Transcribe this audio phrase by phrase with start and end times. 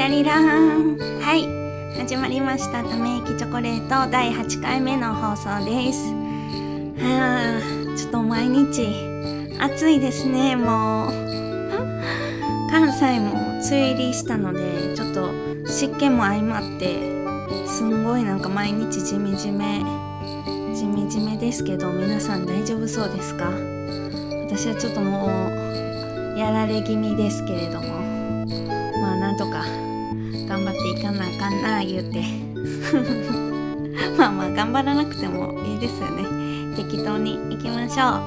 [0.00, 1.44] ラリランはい。
[1.94, 2.82] 始まりました。
[2.82, 6.10] ため息チョコレート第8回目の放送です。
[7.04, 8.88] はあちょっと毎日
[9.60, 11.10] 暑いですねもう。
[12.70, 15.28] 関西も梅雨入りしたのでちょっと
[15.66, 16.96] 湿気も相まって
[17.66, 19.82] すんごいなんか毎日ジメジメ
[20.74, 23.50] ジメジメですけど皆さん大丈夫そうですか？
[24.48, 25.26] 私はちょっとも
[26.34, 27.99] うやられ気味ですけれども。
[31.50, 32.24] かなあかんな言うて。
[34.16, 36.24] まあまあ頑張らなくてもいいですよね。
[36.76, 38.18] 適当にいきましょ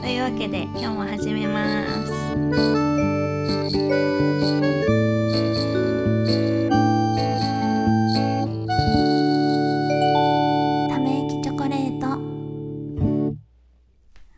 [0.00, 0.02] う。
[0.02, 2.12] というわけで今日も始めます。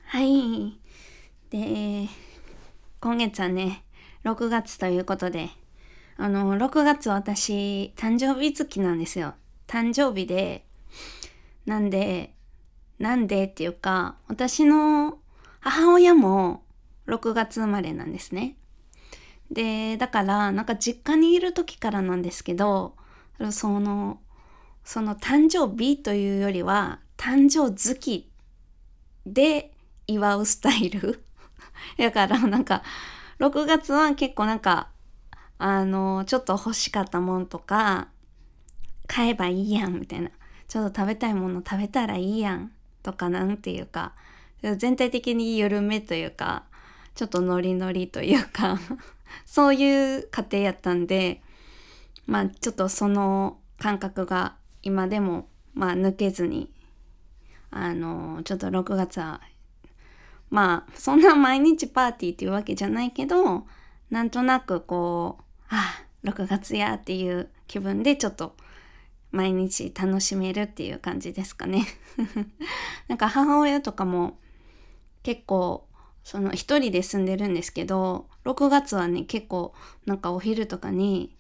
[0.05, 0.79] はい。
[1.51, 2.09] で
[3.01, 3.85] 今月はね
[4.25, 5.49] 6月ということで
[6.21, 9.35] あの6月私誕生日月なんですよ。
[9.69, 10.67] 誕生日で
[11.65, 12.35] なんで
[12.99, 15.19] なんでっていうか私の
[15.61, 16.65] 母親も
[17.07, 18.57] 6月生まれなんですね。
[19.53, 22.97] でだからなんか実家にいる時からなんですけど
[23.53, 24.19] その
[24.83, 28.29] その誕生日というよりは誕生月
[29.25, 29.73] で
[30.09, 31.25] 祝うスタイル。
[31.97, 32.83] だからなんか
[33.39, 34.89] 6月は結構なんか
[35.59, 38.09] あのちょっと欲しかったもんとか
[39.07, 40.31] 買えばいいやんみたいな。
[40.69, 42.71] ちょっと食べたいもの食べたらいいやん
[43.03, 44.13] とかなんていうか
[44.77, 46.65] 全体的に緩めというか
[47.15, 48.79] ちょっとノリノリというか
[49.47, 51.43] そういう家庭やったんで
[52.27, 56.71] まあちょっとその感覚が今でもまあ抜けずに
[57.71, 59.41] あのちょっと6月は
[60.51, 63.67] まあそんな毎日パーティーっていうわけじゃないけど
[64.11, 68.57] なんとなくこうああ6月やっていう気分でちょっと
[69.31, 71.87] 毎日楽しめるっていう感じですかね。
[73.09, 74.39] なんか母親とかも
[75.23, 75.87] 結構
[76.25, 79.75] その一人で住んでるんですけど6月はね結構
[80.07, 81.37] なんかお昼とかに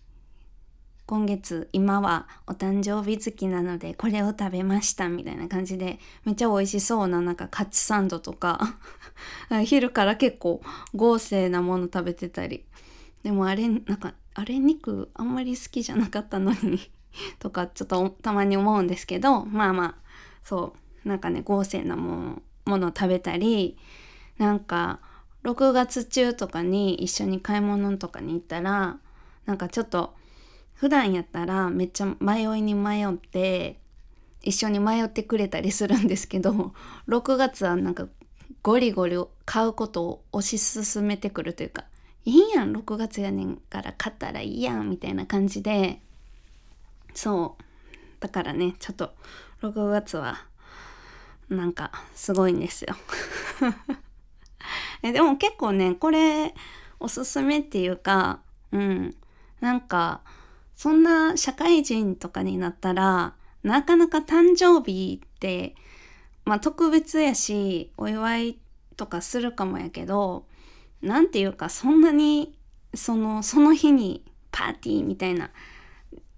[1.06, 8.76] 今月今はお誕生日月なのでこれを食べましたみたいな感じでめっちゃ美味しそうななんかカツサンドとか。
[9.64, 10.60] 昼から結構
[10.94, 12.64] 豪勢なもの食べてたり
[13.22, 16.90] でもあれなんかあれ肉あんまり好きじゃなかったのに
[17.38, 19.94] とかちょっとたまに思うんですけどまあまあ
[20.42, 20.74] そ
[21.04, 23.78] うなんかね豪勢なももの食べたり
[24.36, 25.00] なんか
[25.44, 28.98] 6月中とかに一緒に買い物とかに行ったら
[29.46, 30.14] なんかちょっと
[30.74, 33.80] 普段やったらめっちゃ迷いに迷って
[34.42, 36.72] 一緒に迷ってくれたりするんですけど
[37.08, 38.06] 6月はなんか
[38.62, 41.84] ゴリゴリ買うことを推し進めてくるというか
[42.28, 46.02] いいやん6月やねんから買ったらいいやんみたいな感じで。
[47.14, 47.64] そう。
[48.20, 49.14] だからねちょっと
[49.62, 50.44] 6月は
[51.48, 52.94] なんかすごいんですよ。
[55.02, 56.54] えでも結構ねこれ
[57.00, 58.40] おすすめっていうか
[58.72, 59.16] うん。
[59.60, 60.20] なんか
[60.76, 65.74] そんな社会人とかになったらなかなか誕生日って
[66.44, 68.58] まあ特別やしお祝い
[68.98, 70.44] とかするかもやけど
[71.02, 72.56] 何て言うかそんなに
[72.94, 75.50] そのその日にパーティーみたいな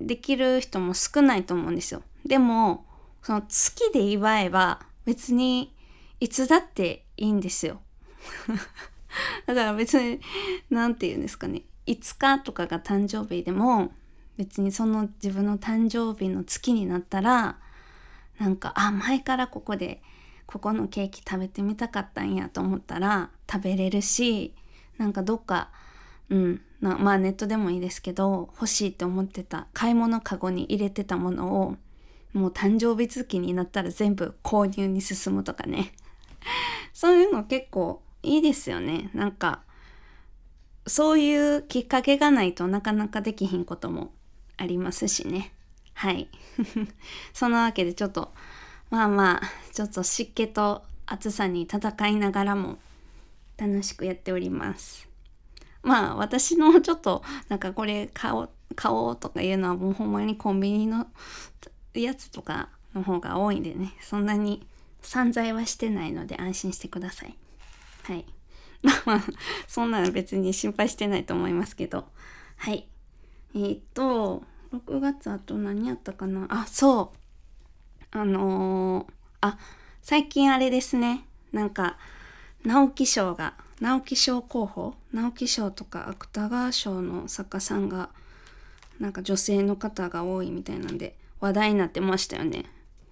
[0.00, 2.02] できる人も少ないと思うんですよ。
[2.24, 2.84] でも
[3.22, 5.74] その月で祝えば別に
[6.20, 7.80] いつだっていいんですよ。
[9.46, 10.20] だから別に
[10.70, 13.92] 何て言うんですかね5日とかが誕生日でも
[14.36, 17.58] 別にその自分の誕生日の月になったら
[18.38, 20.02] なんかあ前からここで
[20.50, 24.52] ここのケーキ食べてみたかったんやと思ったら食べれるし
[24.98, 25.70] なんかどっか
[26.28, 31.76] うんまあネットでもいいですけど欲しいって思ってた買い物かごに入れてたものを
[32.32, 35.92] もう誕生日月になったら全部購入に進むとかね。
[36.92, 39.10] そういうの結構いいですよね。
[39.14, 39.62] なんか
[40.86, 44.12] そういうきっかけがないとなかなかできひんことも
[44.56, 45.52] ありますしね。
[45.94, 46.28] はい。
[47.34, 48.32] そのわけでちょっと
[48.90, 49.40] まあまあ
[49.72, 52.78] ちょっと湿気と暑さに戦いながらも
[53.56, 55.08] 楽しくやっております。
[55.82, 61.06] まあ私のちょっとなんかこれ買おう買おうとかいうのはもうほんまにコンビニの
[61.94, 64.66] やつとかの方が多いんでねそんなに
[65.02, 67.36] 散財はしてないので安心してください。
[68.04, 68.24] はい。
[68.82, 69.22] まあまあ
[69.66, 72.06] そんなの別に心配してないと思いますけど。
[72.56, 72.88] はい。
[73.54, 74.42] えー、っと
[74.72, 76.46] 6月あと何やったかな？
[76.48, 77.19] あそう。
[78.12, 79.58] あのー、あ
[80.02, 81.96] 最近あれですねなんか
[82.64, 84.94] 直木賞が直木賞候補？
[85.12, 88.10] 直木賞とか芥川賞の作家さんが
[88.98, 92.66] なんか女性の方が多いみたいなんで話題になってましたよね。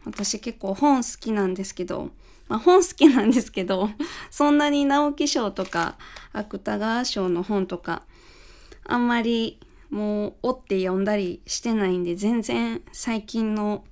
[0.04, 2.10] 私結構本好きなんですけど、
[2.48, 3.90] まあ、本好きなんですけど
[4.30, 5.96] そんなに直木賞とか
[6.32, 8.02] 芥川賞の本とか
[8.84, 9.60] あんまり
[9.90, 13.84] もう追って読んだりしてないんで全然最近の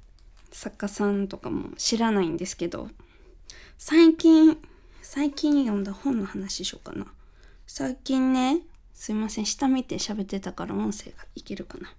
[0.51, 2.89] 作家さんとかも知らないんですけど
[3.79, 4.59] 最近
[5.03, 7.07] 最近読んだ本の話しようかな。
[7.67, 8.61] 最近ね
[8.93, 11.93] すいません下見て喋ってたから音声がいけるかな。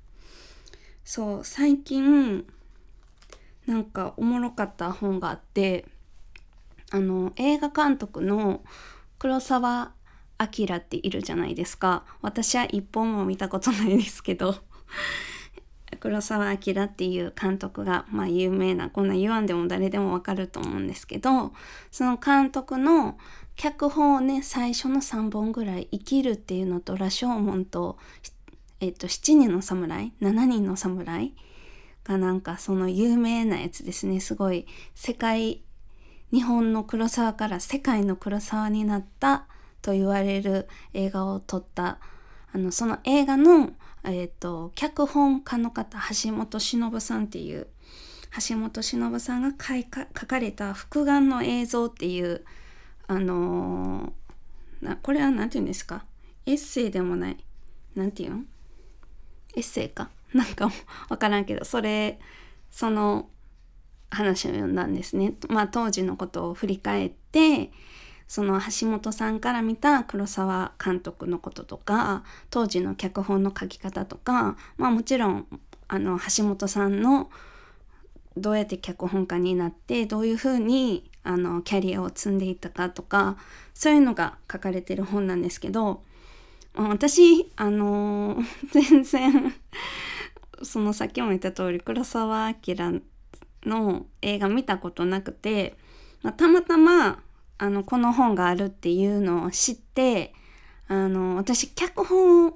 [1.05, 2.45] そう最近
[3.65, 5.85] なんかおもろかった本があって
[6.91, 8.61] あの映画監督の
[9.19, 9.93] 黒澤
[10.39, 12.03] 明っているじゃないですか。
[12.21, 14.55] 私は一本も見たことないですけど。
[15.97, 21.53] 黒澤明っていう監督が、まあ、有名なこんな言わんでも誰でもわかると思うんですけど
[21.91, 23.17] その監督の
[23.55, 27.97] 脚本をね最初の3本ぐらい「生きる」っていうのと「羅生門」と
[28.79, 31.33] 「えっと、7人の侍」「7人の侍」
[32.05, 34.19] がなんかその有名なやつですね。
[34.19, 34.65] すごい
[34.95, 35.63] 世界
[36.31, 39.47] 日本の黒沢から世界の黒沢になった
[39.81, 41.99] と言われる映画を撮った
[42.53, 43.71] あのその映画の
[44.09, 47.67] えーと、脚本家の方橋本忍さんっていう
[48.47, 52.43] 橋本忍さんが書かれた「復眼の映像」っていう
[53.07, 56.05] あのー、これは何て言うんですか？
[56.45, 57.37] エッセイでもない
[57.95, 58.47] 何て言うん
[59.55, 60.09] エッセイか？
[60.33, 60.69] なんか
[61.09, 62.19] 分からんけどそれ
[62.69, 63.29] その
[64.09, 65.33] 話を読んだんですね。
[65.49, 67.71] まあ当時のことを振り返って
[68.27, 75.47] その橋本さんから見た黒沢監督のこととか当時の脚本の書き方とかまあもちろん
[75.87, 77.29] あの橋本さんの
[78.35, 83.37] どうやって脚本家になってどういうふうにあのキャリアを積んでいったかとか
[83.73, 86.03] そういうのが書かれてる本なんですけど
[86.75, 88.37] 私あの
[88.71, 89.53] 全然
[90.61, 93.01] そのさっきも言った通り黒澤明
[93.63, 95.75] の映画見たことなくて、
[96.21, 97.19] まあ、たまたま
[97.57, 100.33] あのこの本があるっていうのを知って
[100.87, 102.53] あの私脚本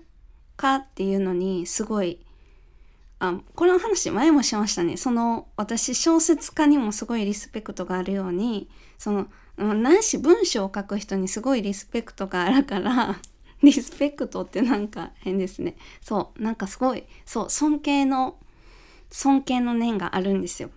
[0.56, 2.20] 家っていうのにすごい
[3.20, 4.98] あこの話前もしましたね。
[4.98, 9.28] その私小説家にもすごいリスペクトがあるようにその
[9.58, 13.20] 何し文章を書く人にすごいリスペクトがあるから
[13.62, 15.76] リスペクトってなんか変ですね。
[16.02, 18.40] そうなんかすごいそう尊敬の
[19.12, 20.72] 尊敬の念があるんですよ。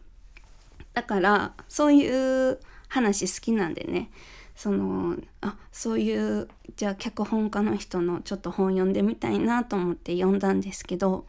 [0.92, 2.60] だからそういう
[2.94, 4.10] 話好きなんでね。
[4.54, 11.26] そのあそういうじゃあ脚本家の人のちょっと本読んでみたいなと思って読んだんですけど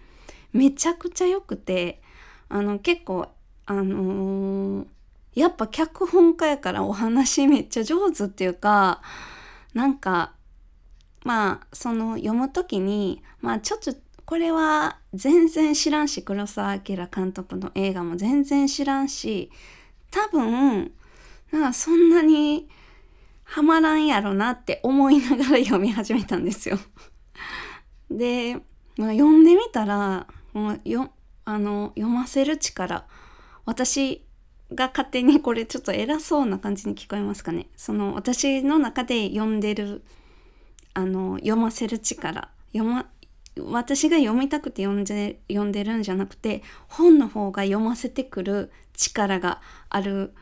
[0.54, 2.04] めちゃくちゃ良くて
[2.50, 3.28] あの結構
[3.66, 4.86] あのー、
[5.34, 9.02] やっぱ脚本家やからお話めっちゃ上手っていうか
[9.74, 10.34] なんか
[11.24, 13.92] まあその読む時にまあちょっと
[14.26, 19.52] これは全然知らんし黒澤明監督の映画も全然知らんし
[20.12, 20.92] 多分
[21.52, 22.68] なそんなに
[23.44, 26.78] ハマらんやろなって思いながら読み始めたんですよ。
[28.12, 28.56] で、
[28.98, 31.12] まあ、読んでみたらもうよ
[31.46, 33.06] あの読ませる力。
[33.66, 34.26] 私
[34.74, 37.68] が勝手にこれちょっと偉そうな感じに聞こえますかね。
[37.76, 40.04] その私の中で読んでる
[40.94, 42.50] あの読ませる力。
[42.74, 43.08] 読ま
[43.60, 50.34] 私が読みたくて読んで読んでるんじゃなくて本の方が読ませてくる力がある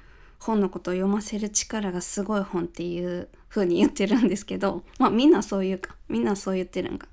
[0.44, 7.08] 本のことを読ませる力がすごい本っていう風に言ってるんですけど まあみんなそう言うかみんなそう言ってるんか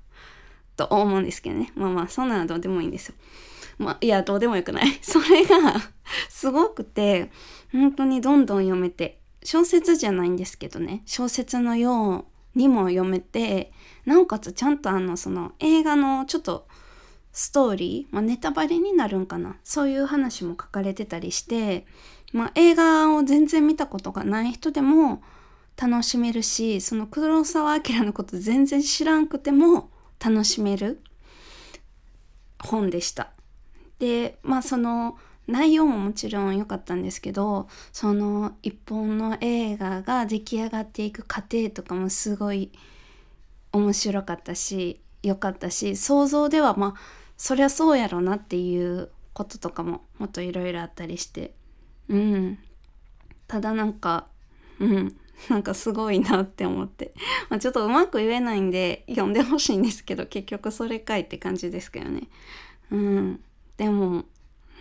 [0.75, 1.71] と思うんですけどね。
[1.75, 3.15] まあまあそんなのはどうでもいいんですよ。
[3.77, 4.85] まあいやどうでもよくない。
[5.01, 5.75] それが
[6.29, 7.31] すごくて
[7.71, 11.03] 本当にどんどん読めて小説じゃないんですけどね。
[11.05, 13.71] 小説のようにも読めて
[14.05, 16.67] なおかつちゃんとあのその映画のちょっと
[17.33, 19.57] ストーリー、まあ、ネタバレになるんかな。
[19.63, 21.85] そういう話も書かれてたりして
[22.31, 25.21] まあ、映画を全然見たことがない人でも
[25.81, 29.89] 楽しめるしその黒澤明のこと全然知らんくても
[30.23, 31.01] 楽しめる
[32.59, 33.31] 本でした。
[33.99, 42.71] でまあその内容ももちろん良かったんですけどその一本の映画が出来上がっていく過程とかもすごい
[43.71, 46.99] 面白かったし良かったし想像ではまあ
[47.37, 51.53] そりゃそうやろなっていうこととかももっといろいろあったりして
[52.11, 52.59] うん。
[53.47, 54.27] ただなんか
[54.79, 55.15] うん。
[55.49, 57.13] なんかすごいなって思って、
[57.49, 62.27] まあ、ちょっとうまく言えないんで読んでほしいんですけど結局それかいって感じですけどね。
[62.91, 63.39] うん。
[63.77, 64.25] でも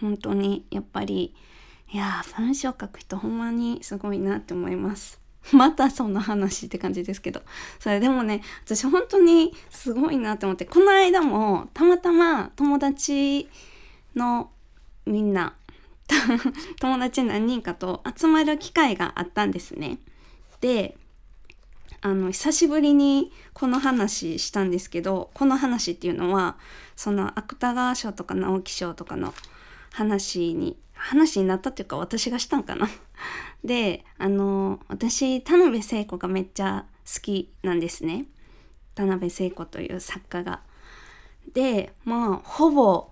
[0.01, 1.35] 本当にやっぱり
[1.93, 5.19] いやー文章書く人ほんまにすごいなって思います。
[5.53, 7.43] またそんな話って感じですけど。
[7.79, 13.49] それでもね私本当にすごいなって思ってこの間もたまたま友達
[14.15, 14.51] の
[15.07, 15.55] みんな
[16.81, 19.99] 友達何人かと集まる機会があったんですね。
[20.61, 20.97] で
[22.03, 26.57] あの久しぶりにこの話したんですけどこの話っていうのは
[26.97, 29.35] その芥川賞とか直木賞とかの
[29.93, 32.89] 話に話になったっていうか私がしたんかな。
[33.65, 38.27] であの私田辺聖子がめっちゃ好きなんですね。
[38.95, 40.63] 田辺聖子という作家が。
[41.53, 43.09] でまあほぼ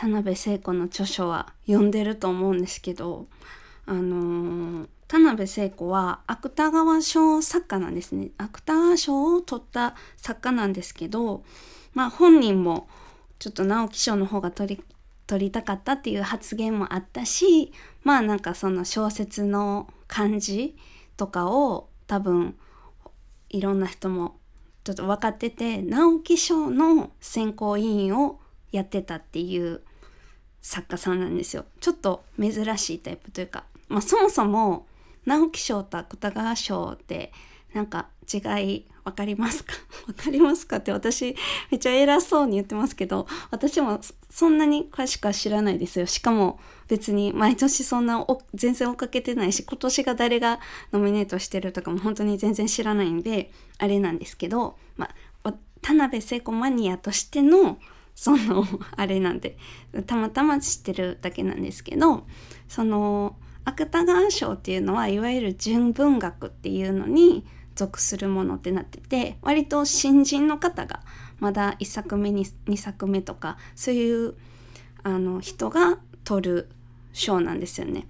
[0.00, 3.26] 田辺聖子の著書は読んでると思うんですけど
[3.84, 8.30] あのー、田辺聖子は芥川賞作家なんですね。
[8.38, 11.44] 芥川賞を取った作家なんですけど
[11.92, 12.88] まあ本人も
[13.38, 14.84] ちょっと直木賞の方が取り
[15.26, 17.70] 取りたかったっていう発言もあったし
[18.02, 20.78] まあなんかその小説の感じ
[21.18, 22.56] とかを多分
[23.50, 24.38] いろんな人も
[24.82, 28.40] ちょっと分かってて直木賞の選考委員を
[28.72, 29.82] やってたっていう
[30.62, 31.64] 作家さんなんですよ。
[31.80, 34.86] ちょっと珍しいタイプというか、まあ、そもそも
[35.26, 37.32] 直木賞と芥川賞って
[37.72, 38.38] なんか違
[38.74, 39.74] い分かりますか？
[40.06, 41.36] 分かりますかって私
[41.70, 44.00] めっちゃ偉そうに言ってますけど私も
[44.30, 46.06] そんなに詳しくは知らないですよ。
[46.06, 48.24] しかも別に毎年そんな
[48.54, 50.60] 全然追っかけてないし今年が誰が
[50.92, 55.08] ノミネートしてるとかも本当に全然知らないんであれなんですけど、ま
[55.44, 55.52] あ、
[55.82, 57.78] 田辺聖子マニアとしての
[58.14, 58.64] その
[58.96, 59.56] あれなんで
[60.06, 62.26] たまたま知ってるだけなんですけど
[62.68, 71.00] その芥川賞っていうのはいわゆる純文学っていうのに属するものってなってて割と新人の方が
[71.38, 74.34] まだ1作目に2作目とかそういう
[75.02, 76.68] あの人が取る
[77.12, 78.06] 賞なんですよね。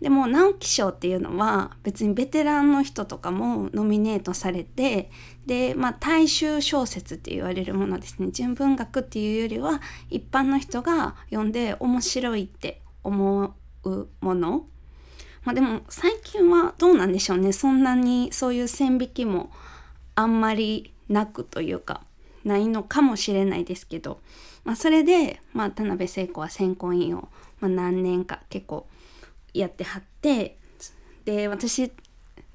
[0.00, 5.10] でも直木賞っていうのは別にベテランの人とかもノミネートされて
[5.46, 8.28] でまあ大衆小説って言われるものですね。
[8.30, 13.54] 純文学っていうよりは一般の人が読んで面白いって思
[13.84, 14.66] うもの。
[15.44, 17.52] まあでも最近はどうなんでしょうね。
[17.52, 19.50] そんなにそういう線引きも
[20.14, 22.02] あんまりなくというか
[22.44, 24.20] ないのかもしれないですけど、
[24.64, 27.28] まあ、それで、まあ、田辺聖子は選考委員を、
[27.60, 28.86] まあ、何年か結構
[29.54, 30.58] やってはって
[31.24, 31.90] で私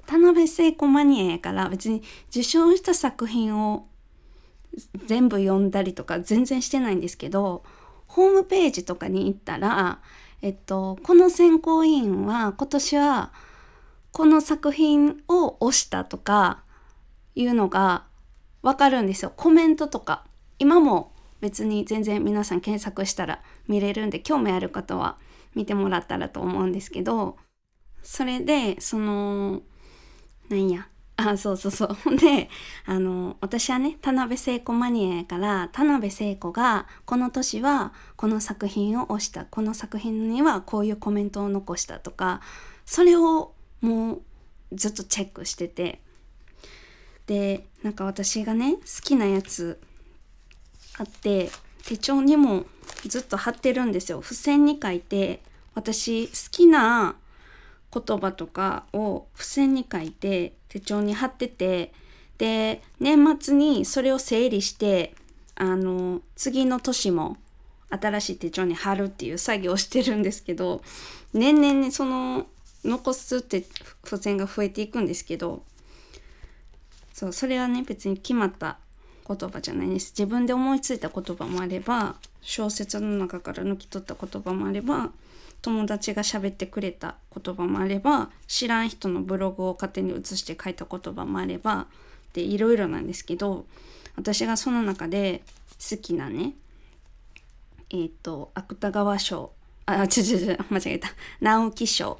[0.06, 3.86] 田辺聖子マニアやから別に受賞した作品を
[5.06, 7.64] 全部読んだりとか全然してないんですけど
[8.06, 10.00] ホームページとかに行ったら、
[10.42, 13.32] えっと、この選考委員は今年は
[14.12, 16.62] この作品を推したとか
[17.34, 18.04] いうのが
[18.62, 19.32] わかるんですよ。
[19.36, 20.24] コメントとか。
[20.58, 25.18] 今も別に全然皆さん検索したら見れるんで興味ある方は
[25.56, 27.36] 見てもらったらと思うんですけど
[28.02, 29.62] それでその
[30.48, 30.88] なんや。
[31.18, 31.96] あそうそうそう。
[32.16, 32.50] で
[32.84, 39.46] あの私はね田辺聖子マニアやから田辺聖子がこの年はこの作品を推した。
[39.46, 42.42] この作品にはこういうコメントを残したとか
[42.84, 44.22] それをもう
[44.72, 46.02] ずっとチェックしてて。
[47.26, 49.80] でなんか私がね好きなやつ
[50.96, 51.50] あって
[51.86, 52.66] 手帳にも
[53.06, 54.20] ずっと貼ってるんですよ。
[54.20, 55.40] 付箋に書いて
[55.74, 57.14] 私好きな
[57.92, 61.92] 言葉とかを付箋に書いて手帳に貼ってて
[62.38, 65.14] で年末にそれを整理して
[65.54, 67.36] あの次の年も
[67.88, 70.82] 新しい手帳に貼るっていう作業をしてるんですけど
[71.32, 72.46] 年々ねその
[72.84, 73.64] 残すって
[74.04, 75.62] 付箋が増えていくんですけど
[77.12, 78.78] そうそれはね別に決まった
[79.26, 80.12] 言葉じゃないです。
[80.16, 85.10] 自分で思いついた言葉もあれば小説の中から抜き取った言葉もあれば
[85.62, 91.86] 友達が喋ってくれた言葉もあれば知らん人のブログを勝手に写して書いた言葉もあれば
[92.34, 93.66] でいろいろなんですけど
[94.16, 95.42] 私がその中で
[95.90, 96.52] 好きなね
[97.90, 99.50] えっ、ー、と芥川賞
[99.86, 101.08] あちょちょちょ間違えた。
[101.40, 102.18] 直木賞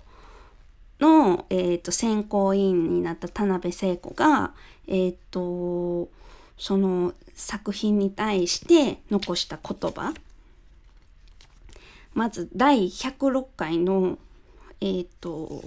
[1.00, 4.52] の、えーと、選考委員になった田辺聖子が
[4.86, 6.08] えっ、ー、と
[6.58, 10.14] その作品に対して残した言葉。
[12.14, 14.18] まず第106回の
[14.80, 15.64] えっ、ー、と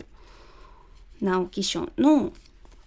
[1.21, 2.33] 直木賞の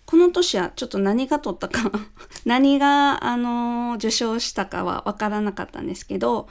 [0.05, 1.91] この年はちょっと何が取ったか
[2.45, 6.49] 何があの受賞したかは分からなかったんですけど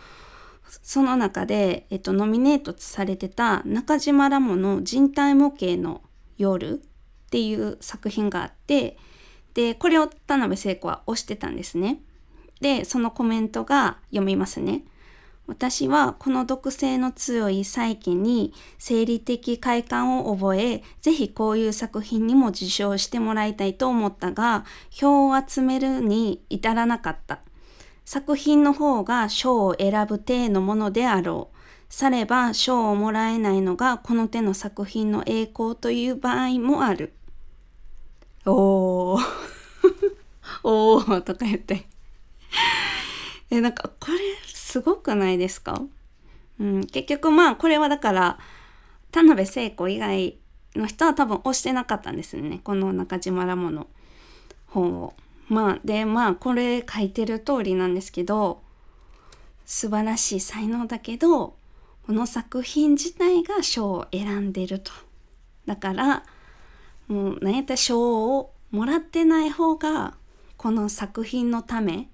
[0.82, 6.02] その中で、えっと、ノミネートされてた中島ラモの人体模型の
[6.38, 6.82] 夜っ
[7.30, 8.98] ていう作品があって
[9.54, 12.02] で、これを田辺聖子は推してたんですね。
[12.62, 14.84] で、そのコメントが読みますね。
[15.48, 27.42] 私はこの毒性の強い細菌に生理的快感を覚え、ぜひこういう作品にも受賞してもらいたいと思ったが、票を集めるに至らなかった。
[28.06, 31.58] 作品の方が賞を選ぶ体のものであろう。
[31.90, 37.14] されば賞をもらえないのがこの手の作品の栄光という場合もある。
[38.46, 39.22] おー。
[40.64, 41.88] おーとか言って。
[43.50, 44.18] え、なんかこれ
[44.48, 45.82] すごくないですか？
[46.60, 48.40] うん、結局まあこれはだから
[49.12, 50.38] 田辺聖子以外
[50.76, 52.62] の人は多分押してなかったんですね。
[52.64, 53.88] この中島ラモの
[54.68, 55.14] 本を。
[55.50, 58.62] まあでまあこれ書いてる通りなんですけど
[59.66, 61.58] 素晴らしい才能だけど
[62.06, 64.92] この作品自体が賞を選んでると。
[65.66, 66.24] だから
[67.12, 70.16] もう何やったら賞をもらってない方が
[70.56, 72.10] この作品のため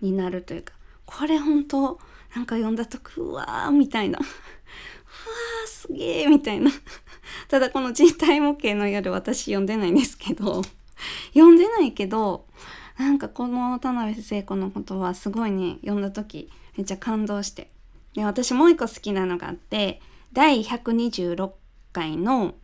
[0.00, 1.98] になるというかこれ本当
[2.36, 4.18] なんか読んだ時うわーみたいな。
[4.18, 6.70] うわーすげえみたいな。
[7.48, 10.62] ただこの人体模型の夜私読んでないんですけど
[11.32, 12.46] 読んでないけど
[12.96, 17.72] なんかこの田辺聖子のことはすごいね読んだ時めっちゃ感動して。
[18.14, 20.00] で私もう一個好きなのがあって
[20.32, 21.50] 第126
[21.92, 22.54] 回の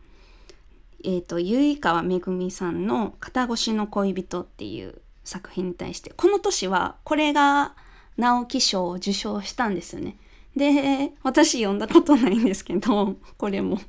[1.03, 7.75] えっ、ー、と結川めぐみさんの「片越しの恋人」っていう作品に対してこの年はこれが
[8.17, 10.17] 直木賞を受賞したんですよね。
[10.55, 13.79] で私読んだことないんですけど これも。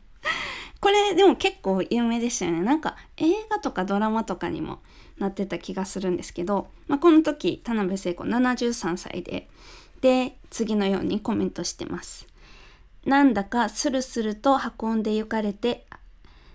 [0.81, 2.61] これでも結構有名ですよね。
[2.61, 4.81] なんか映画とかドラマとかにも
[5.19, 9.49] なってた気がするんですけど、まあ、この時田辺聖子73歳で
[10.00, 12.26] で次のようにコメントしてます。
[13.04, 15.87] なんだかスルスルと運んで行かれて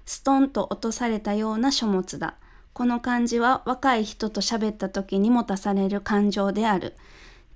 [0.07, 2.35] ストンと落とされたような書物だ。
[2.71, 6.95] この感じは若い人と喋った時に持たされる感情である。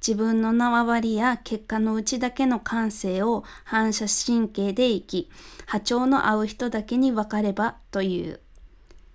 [0.06, 5.32] 自分の縄張りや結果のうちだけの感性を反射神経で生き、
[5.66, 8.42] 波長の合う人だけに分かればという。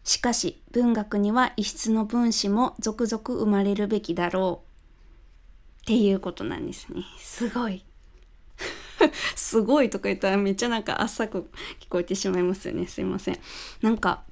[0.03, 5.83] しかし文学には異質の分子も続々生まれるべきだろう。
[5.83, 7.03] っていうことなんですね。
[7.19, 7.86] すごい。
[9.35, 12.87] すごいとか言ったらめっちゃなんか浅く聞こえてしまいますよね。
[12.87, 13.39] すいません。
[13.83, 14.23] なんか、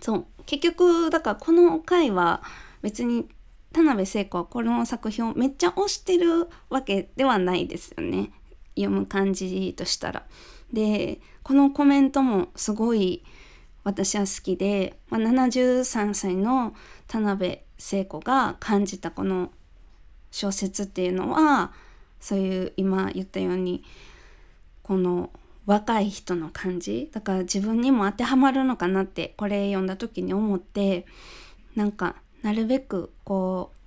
[0.00, 0.26] そう。
[0.46, 2.42] 結局、だからこの回は
[2.82, 3.28] 別に
[3.72, 8.32] 田辺聖子はこの作品をめっちゃ推してるわけではないですよね
[8.76, 10.26] 読む感じとしたら。
[10.72, 13.24] でこのコメントもすごい
[13.82, 16.74] 私は好きで、まあ、73歳の
[17.06, 19.50] 田辺聖子が感じたこの
[20.30, 21.72] 小説っていうのは
[22.20, 23.84] そういう今言ったように
[24.82, 25.30] この
[25.66, 31.04] 若い人の感じだから自分にも当てはまるのかなってこれ読んだ時に思って
[31.76, 33.78] なんかなるべくこう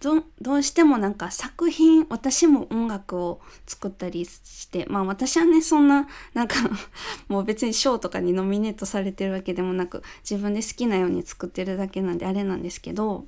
[0.00, 6.56] どうしてもなんか作品私も音楽を作ったりしてまあ私はねそんななんか
[7.28, 13.26] もう別に賞とかにノミネートされてるわけでもなく自分で好きなように作ってるだけなんであれなんですけど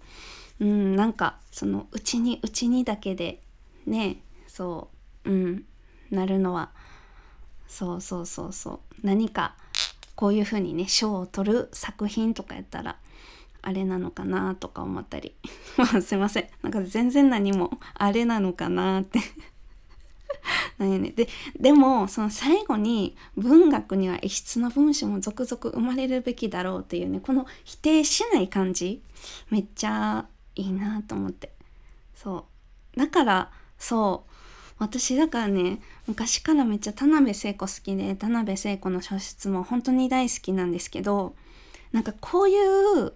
[0.60, 3.42] うんなんかそのうちにうちにだけで
[3.86, 4.22] ね
[4.60, 4.90] そ
[5.24, 5.64] ううん
[6.10, 6.68] なるのは
[7.66, 8.78] そうそうそうそう。
[9.02, 9.54] 何か
[10.14, 12.98] こういうふうにね賞を取る作品とかやったら
[13.62, 15.34] あれなのかなとか思ったり。
[16.02, 16.48] すいません。
[16.60, 19.20] なんか全然何もあれなのかなって。
[20.76, 21.26] なんやねで
[21.58, 29.02] でもその最後に文学には異質な分子も続々生まれるべきだろうっていうねこの否定しない感じ
[29.48, 31.50] めっちゃいいなと思って。
[32.14, 32.46] そ
[32.94, 34.30] うだからそう。
[34.80, 41.36] 私だからね昔からめっちゃ田辺聖子好きで田辺聖子の小説も本当に大好きなんですけど
[41.92, 42.56] なんかこうい
[43.04, 43.12] う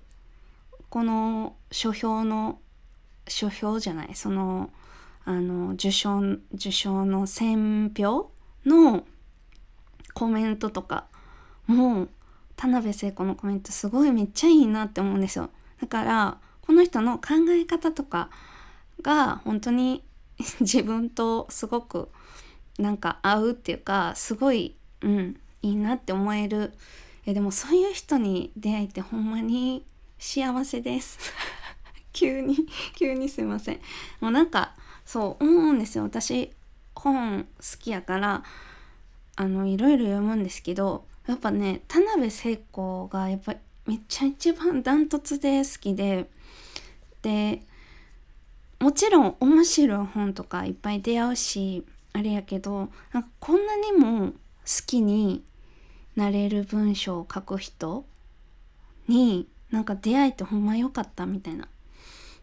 [0.91, 2.59] この書評の
[3.27, 4.71] 書評じゃないその
[5.25, 6.21] あの受賞
[6.55, 8.31] 受賞の選評
[8.67, 9.05] の
[10.13, 11.07] コメントとか
[11.67, 12.09] もう
[12.57, 15.49] 田辺聖子のコメントすごいめっちゃいいなって思うんですよ。
[15.81, 18.29] だからこの人の考え方とか
[19.01, 20.05] が本当に
[20.61, 22.11] 自分とすごく
[22.79, 26.73] なんか合うっていうかすごいうんいいなって思える。
[27.27, 29.87] えでもそういう人に出会えてほんまに
[30.19, 31.19] 幸せです。
[32.13, 33.81] 急に 急にすいません。
[34.21, 36.05] もうなんかそう思うんですよ。
[36.05, 36.51] 私
[36.95, 38.45] 本好きやから
[39.37, 43.55] あのいろいろ読むんですけどやっぱね田辺聖子がやっぱ
[43.87, 46.31] めっちゃ一番ダントツで好きで
[47.23, 47.67] で
[48.85, 54.35] もちろん面白い本とかいっぱい出会うしあれやけどなんかこんなにも好
[54.87, 55.43] きに
[56.17, 58.05] なれる文章を書く人
[59.09, 61.67] になんか出会えてほんま良かったみたいな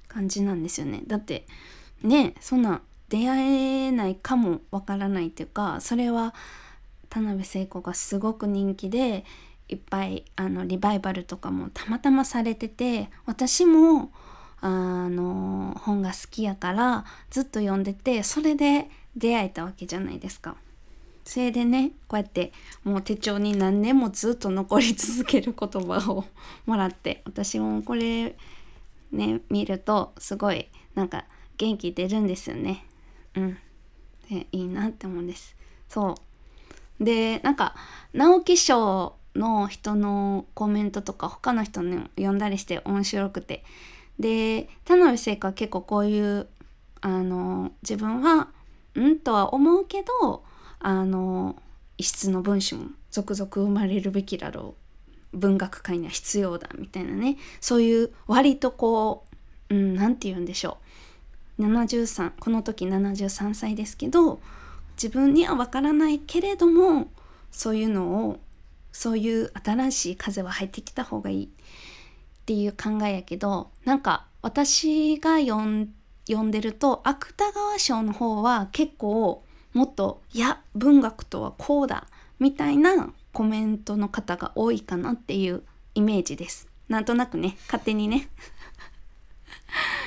[0.07, 1.03] 感じなんですよね。
[1.05, 1.45] だって
[2.01, 6.33] ねそんな出会えないかもわからないっていうかそれは
[7.09, 9.25] 田辺聖子がすごく人気で
[9.69, 14.11] いっぱいあのリバイバルとかもたまたまされてて私も
[14.61, 20.55] あの本が好きやからずっと読んでてそれで出会えたわけじゃないですか。
[21.25, 22.51] それでねこうやって
[22.83, 26.25] もう手帳に何年もずっと残り続ける言葉を
[26.65, 28.35] もらって私もこれ
[29.11, 31.25] ね見るとすごいなんか
[31.57, 32.85] 元気出るんですよね。
[33.35, 33.57] うん。
[34.29, 35.55] でいいなって思うんです。
[35.89, 36.15] そ
[36.99, 37.03] う。
[37.03, 37.75] でなんか
[38.13, 43.63] 直木賞の人のコメントとか他の人の読んだりして面白くて
[44.19, 46.47] で田辺聖子は結構こういう
[47.01, 48.49] あの自分は
[48.95, 50.43] うんとは思うけど
[50.79, 51.55] あの
[51.97, 54.81] 異質の分子も続々生まれるべきだろう。
[55.33, 57.37] 文学界には必要だみたいなね。
[57.61, 59.25] そういう割とこ
[59.69, 60.77] う何、うん、て言うんでしょ
[61.59, 61.63] う。
[61.63, 64.39] 73この時73歳ですけど
[64.95, 67.07] 自分には分からないけれども
[67.51, 68.39] そういうのを
[68.91, 71.49] そういう新しい風は入ってきた方がいい。
[72.41, 82.07] っていう考えやけどなんか私が読んでると芥川賞の方は結構もっといや文学とはこうだ
[82.39, 86.67] みたいなコメントの方が多いかなっていうイメージです。
[86.89, 88.27] なんとなくね勝手にね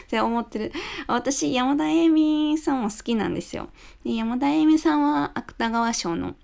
[0.04, 0.72] って思ってる
[1.06, 3.70] 私山田栄美さんも好きなんですよ。
[4.04, 6.34] で山田栄美さんは芥川賞の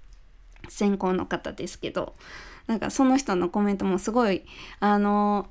[0.68, 2.14] 専攻の方ですけど
[2.66, 4.44] なんかその人のコメントもすごい
[4.79, 5.50] あの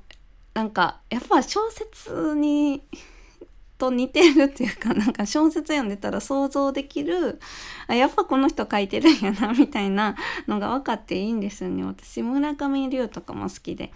[0.60, 2.82] なんかやっぱ小説に
[3.78, 7.40] と似てるっていうかなんか小説読んでたら想像できる
[7.86, 11.82] あやっぱこの人書いてるんやなみたいなのが分かっていいんですよね。
[11.82, 13.90] 私村上龍とかも好きで。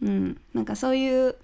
[0.00, 0.40] うん。
[0.52, 1.36] なんかそういう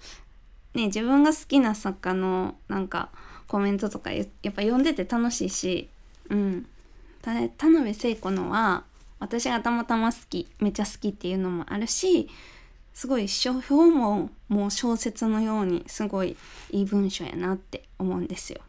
[0.73, 3.09] ね自分が好きな作家のなんか
[3.49, 5.89] コメントとかやっぱ読んでて楽しいし
[6.29, 6.65] うん。
[7.21, 8.85] 田辺聖子のは
[9.19, 12.29] 私がたまたま好きめっちゃ好きっていうのもあるし
[12.93, 16.35] すごい書評ももう小説のようにすごい
[16.71, 18.61] いい文章やなって思うんですよ。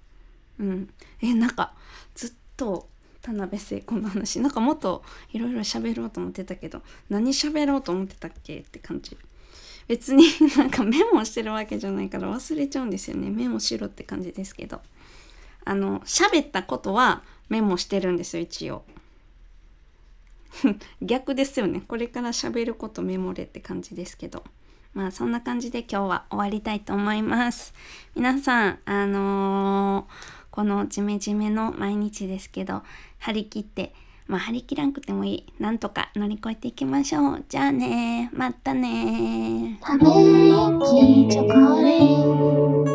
[0.58, 1.72] うん、えなんか
[2.14, 2.88] ずっと
[3.20, 4.40] 田辺聖子の話。
[4.40, 9.16] なんかもっといろいろ喋ろうと思ってたけど何喋ろうと思ってたっけって感じ。
[9.88, 10.24] 別に
[10.56, 13.30] なんかメモしてるわけじゃないから忘れちゃうんですよね。
[13.30, 14.80] メモしろって感じですけど。
[15.64, 18.84] あの喋ったことはメモしてるんですよ一応。
[21.02, 21.82] 逆ですよね。
[21.86, 24.44] これから喋ることメモれって感じですけど。
[24.94, 27.72] まあそんな感じで今日は終わりたいと思います。
[28.14, 32.82] 皆さんあのー、このジメジメの毎日ですけど
[33.18, 33.94] 張り切って
[34.26, 35.52] まあ張り切らんくてもいい。
[35.58, 37.44] なんとか乗り越えていきましょう。
[37.48, 42.91] じゃあねまたねため息チョコレート。